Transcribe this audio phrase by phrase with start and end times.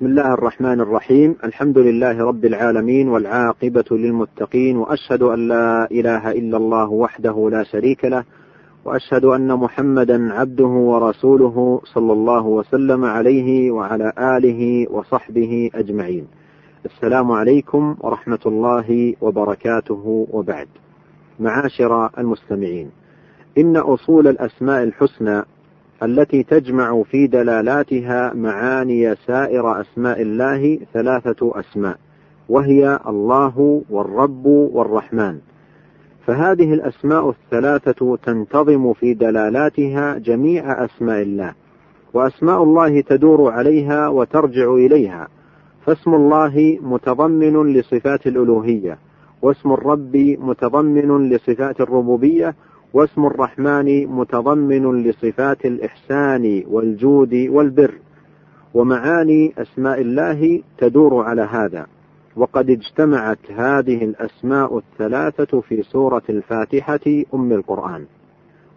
[0.00, 1.36] بسم الله الرحمن الرحيم.
[1.44, 8.04] الحمد لله رب العالمين والعاقبة للمتقين وأشهد أن لا إله إلا الله وحده لا شريك
[8.04, 8.24] له
[8.84, 16.26] وأشهد أن محمدا عبده ورسوله صلى الله وسلم عليه وعلى آله وصحبه أجمعين.
[16.84, 20.26] السلام عليكم ورحمة الله وبركاته.
[20.30, 20.68] وبعد
[21.40, 22.90] معاشر المستمعين
[23.58, 25.42] إن أصول الأسماء الحسنى
[26.02, 31.98] التي تجمع في دلالاتها معاني سائر أسماء الله ثلاثة أسماء
[32.48, 35.38] وهي الله والرب والرحمن.
[36.26, 41.54] فهذه الأسماء الثلاثة تنتظم في دلالاتها جميع أسماء الله
[42.14, 45.28] وأسماء الله تدور عليها وترجع إليها.
[45.86, 48.98] فاسم الله متضمن لصفات الألوهية
[49.42, 52.54] واسم الرب متضمن لصفات الربوبية
[52.94, 57.94] واسم الرحمن متضمن لصفات الإحسان والجود والبر
[58.74, 61.86] ومعاني أسماء الله تدور على هذا.
[62.36, 68.04] وقد اجتمعت هذه الأسماء الثلاثة في سورة الفاتحة أم القرآن.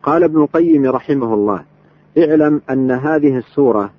[0.03, 1.63] قال ابن القيم رحمه الله
[2.17, 3.91] اعلم أن هذه السورة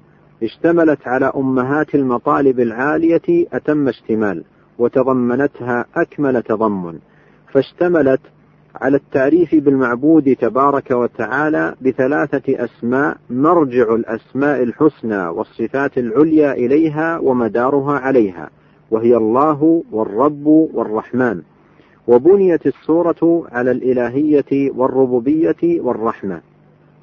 [0.42, 4.44] اشتملت على أمهات المطالب العالية أتم اشتمال
[4.78, 6.98] وتضمنتها أكمل تضمن
[7.52, 8.20] فاشتملت
[8.80, 18.50] على التعريف بالمعبود تبارك وتعالى بثلاثة أسماء مرجع الأسماء الحسنى والصفات العليا إليها ومدارها عليها
[18.90, 21.42] وهي الله والرب والرحمن.
[22.08, 26.40] وبنيت السورة على الإلهية والربوبية والرحمة.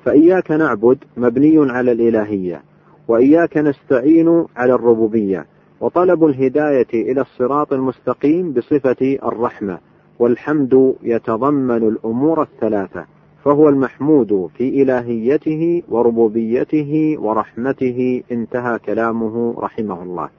[0.05, 2.61] فإياك نعبد مبني على الإلهية
[3.07, 5.45] وإياك نستعين على الربوبية
[5.79, 9.77] وطلب الهداية إلى الصراط المستقيم بصفة الرحمة.
[10.21, 13.05] والحمد يتضمن الأمور الثلاثة
[13.45, 20.29] فهو المحمود في إلهيته وربوبيته ورحمته انتهى كلامه رحمه الله.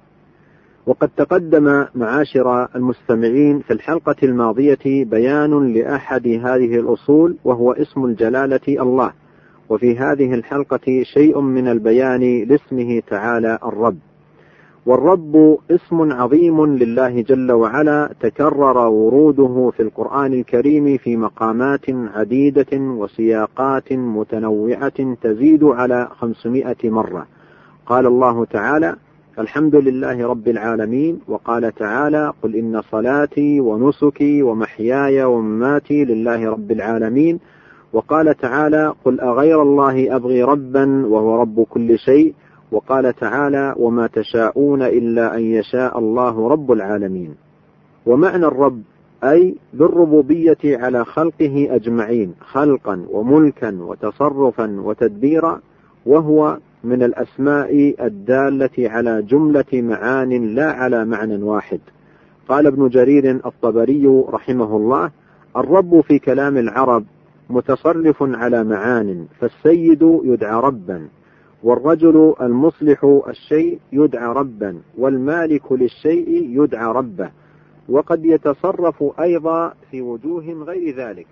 [0.86, 9.12] وقد تقدم معاشر المستمعين في الحلقة الماضية بيان لأحد هذه الأصول وهو اسم الجلالة الله.
[9.68, 13.98] وفي هذه الحلقة شيء من البيان لاسمه تعالى الرب.
[14.86, 23.92] والرب اسم عظيم لله جل وعلا تكرر وروده في القرآن الكريم في مقامات عديدة وسياقات
[23.92, 27.26] متنوعة تزيد على خمسمائة مرة.
[27.86, 28.96] قال الله تعالى
[29.38, 31.20] الحمد لله رب العالمين.
[31.28, 37.38] وقال تعالى قل إن صلاتي ونسكي ومحياي ومماتي لله رب العالمين.
[37.92, 42.34] وقال تعالى قل أغير الله أبغي ربا وهو رب كل شيء.
[42.72, 47.34] وقال تعالى وما تشاءون إلا أن يشاء الله رب العالمين.
[48.06, 48.82] ومعنى الرب
[49.24, 55.60] أي بالربوبية على خلقه أجمعين خلقا وملكا وتصرفا وتدبيرا
[56.06, 61.80] وهو من الأسماء الدالة على جملة معان لا على معنى واحد.
[62.48, 65.10] قال ابن جرير الطبري رحمه الله
[65.56, 67.04] الرب في كلام العرب
[67.50, 71.08] متصرف على معان فالسيد يدعى ربا.
[71.62, 76.28] والرجل المصلح الشيء يدعى ربا والمالك للشيء
[76.62, 77.30] يدعى ربه.
[77.88, 81.26] وقد يتصرف أيضا في وجوه غير ذلك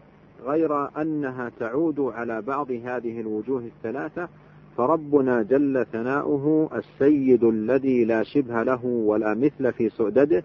[0.47, 4.29] غير أنها تعود على بعض هذه الوجوه الثلاثة
[4.77, 10.43] فربنا جل ثناؤه السيد الذي لا شبه له ولا مثل في سؤدده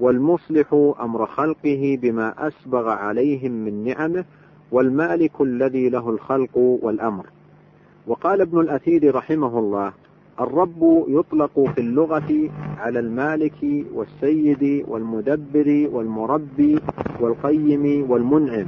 [0.00, 4.24] والمصلح أمر خلقه بما أسبغ عليهم من نعمه
[4.72, 7.26] والمالك الذي له الخلق والأمر.
[8.06, 9.92] وقال ابن الأثير رحمه الله
[10.40, 16.78] الرب يطلق في اللغة على المالك والسيد والمدبر والمربي
[17.20, 18.66] والقيم والمنعم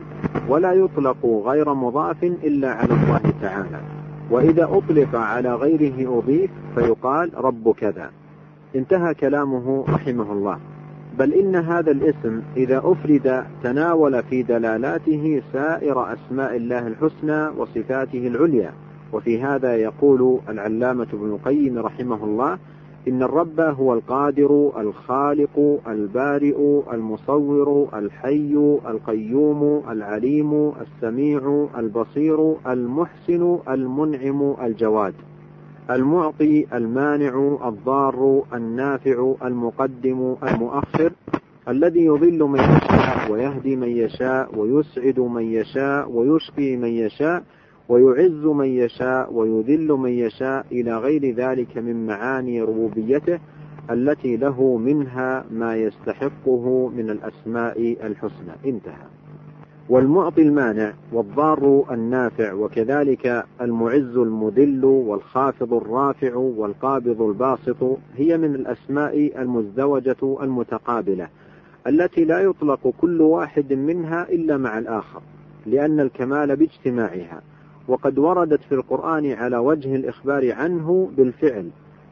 [0.48, 3.80] ولا يطلق غير مضاف إلا على الله تعالى.
[4.30, 8.10] وإذا أطلق على غيره أضيف فيقال رب كذا.
[8.76, 10.58] انتهى كلامه رحمه الله.
[11.18, 18.72] بل إن هذا الاسم إذا أفرد تناول في دلالاته سائر أسماء الله الحسنى وصفاته العليا.
[19.12, 22.58] وفي هذا يقول العلامة ابن القيم رحمه الله
[23.08, 35.14] إن الرب هو القادر الخالق البارئ المصور الحي القيوم العليم السميع البصير المحسن المنعم الجواد.
[35.90, 41.12] المعطي المانع الضار النافع المقدم المؤخر
[41.68, 47.42] الذي يضل من يشاء ويهدي من يشاء ويسعد من يشاء ويشقي من يشاء.
[47.88, 53.38] ويعز من يشاء ويذل من يشاء إلى غير ذلك من معاني ربوبيته
[53.90, 58.52] التي له منها ما يستحقه من الأسماء الحسنى.
[58.66, 59.06] انتهى.
[59.88, 70.36] والمعطي المانع والضار النافع وكذلك المعز المذل والخافض الرافع والقابض الباسط هي من الأسماء المزدوجة
[70.42, 71.28] المتقابلة
[71.86, 75.22] التي لا يطلق كل واحد منها إلا مع الآخر
[75.66, 77.42] لأن الكمال باجتماعها.
[77.88, 81.68] وقد وردت في القرآن على وجه الإخبار عنه بالفعل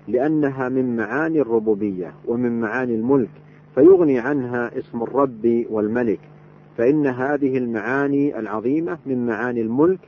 [0.09, 3.31] لأنها من معاني الربوبية ومن معاني الملك
[3.75, 6.21] فيغني عنها اسم الرب والملك.
[6.79, 9.99] فإن هذه المعاني العظيمة من معاني الملك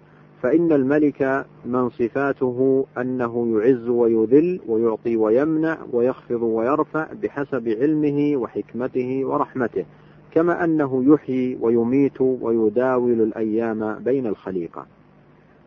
[0.43, 9.85] فإن الملك من صفاته أنه يعز ويذل ويعطي ويمنع ويخفض ويرفع بحسب علمه وحكمته ورحمته
[10.31, 14.87] كما أنه يحيي ويميت ويداول الأيام بين الخليقة.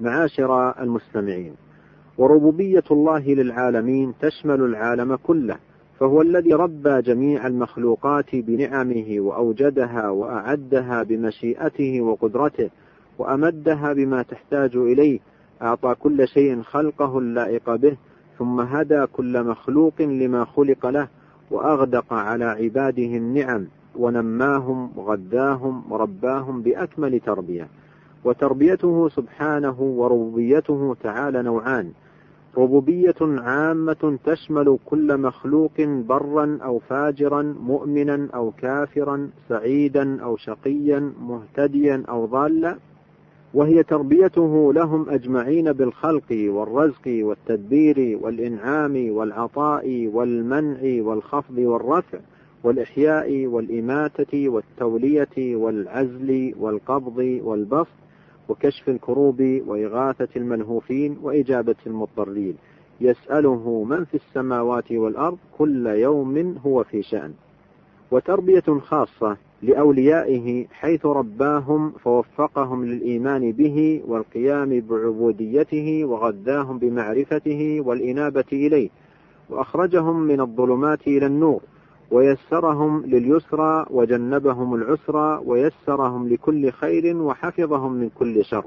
[0.02, 1.54] معاشر المستمعين.
[2.18, 5.58] وربوبية الله للعالمين تشمل العالم كله
[6.00, 12.70] فهو الذي ربى جميع المخلوقات بنعمه وأوجدها وأعدها بمشيئته وقدرته
[13.18, 15.20] وأمدها بما تحتاج إليه
[15.62, 17.98] أعطى كل شيء خلقه اللائق به
[18.40, 21.08] ثم هدى كل مخلوق لما خلق له
[21.52, 27.68] وأغدق على عباده النعم ونماهم وغذاهم ورباهم بأكمل تربية.
[28.26, 31.92] وتربيته سبحانه وربوبيته تعالى نوعان.
[32.58, 42.04] ربوبية عامة تشمل كل مخلوق برا أو فاجرا مؤمنا أو كافرا سعيدا أو شقيا مهتديا
[42.10, 42.78] أو ضالا.
[43.54, 52.20] وهي تربيته لهم أجمعين بالخلق والرزق والتدبير والإنعام والعطاء والمنع والخفض والرفع
[52.64, 57.88] والإحياء والإماتة والتولية والعزل والقبض والبسط
[58.52, 62.56] وكشف الكروب وإغاثة الملهوفين وإجابة المضطرين.
[63.02, 67.34] يسأله من في السماوات والأرض كل يوم هو في شأن.
[68.12, 78.90] وتربية خاصة لأوليائه حيث رباهم فوفقهم للإيمان به والقيام بعبوديته وغذاهم بمعرفته والإنابة إليه.
[79.50, 81.62] وأخرجهم من الظلمات إلى النور.
[82.12, 88.66] ويسرهم لليسرى وجنبهم العسرى ويسرهم لكل خير وحفظهم من كل شر.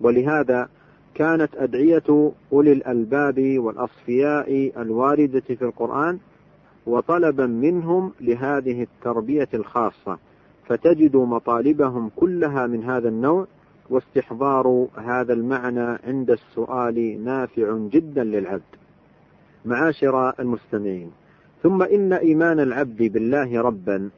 [0.00, 0.68] ولهذا
[1.14, 6.18] كانت أدعية أولي الألباب والأصفياء الواردة في القرآن
[6.86, 10.18] وطلبا منهم لهذه التربية الخاصة
[10.66, 13.46] فتجد مطالبهم كلها من هذا النوع
[13.90, 18.62] واستحضار هذا المعنى عند السؤال نافع جدا للعبد.
[19.64, 21.10] معاشر المستمعين
[21.64, 24.10] ثم إن إيمان العبد بالله ربا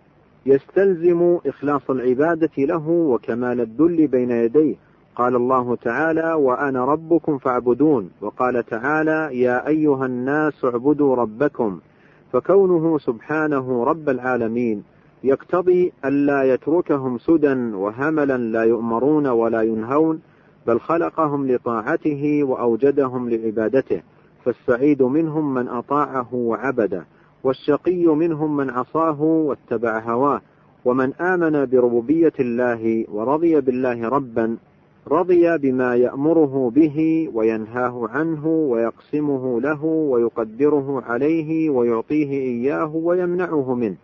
[0.46, 4.74] يستلزم إخلاص العبادة له وكمال الذل بين يديه.
[5.16, 11.80] قال الله تعالى وأنا ربكم فاعبدون وقال تعالى يا أيها الناس اعبدوا ربكم
[12.32, 14.82] فكونه سبحانه رب العالمين
[15.24, 20.20] يقتضي ألا يتركهم سدى وهملا لا يؤمرون ولا ينهون
[20.66, 24.02] بل خلقهم لطاعته وأوجدهم لعبادته
[24.44, 27.04] فالسعيد منهم من أطاعه وعبده
[27.46, 30.40] والشقي منهم من عصاه واتبع هواه
[30.84, 34.56] ومن آمن بربوبية الله ورضي بالله ربا
[35.08, 43.96] رضي بما يأمره به وينهاه عنه ويقسمه له ويقدره عليه ويعطيه إياه ويمنعه منه.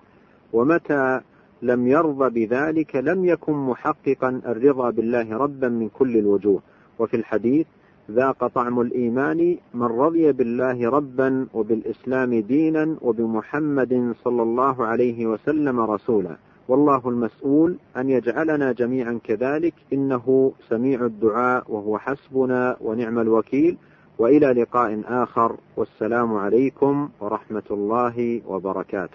[0.53, 1.21] ومتى
[1.63, 6.63] لم يرضى بذلك لم يكن محققا الرضا بالله ربا من كل الوجوه.
[6.99, 7.67] وفي الحديث
[8.11, 16.37] ذاق طعم الإيمان من رضي بالله ربا وبالإسلام دينا وبمحمد صلى الله عليه وسلم رسولا.
[16.69, 23.77] والله المسؤول أن يجعلنا جميعا كذلك إنه سميع الدعاء وهو حسبنا ونعم الوكيل.
[24.19, 29.11] وإلى لقاء آخر والسلام عليكم ورحمة الله وبركاته.